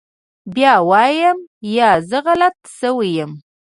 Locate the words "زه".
1.99-2.19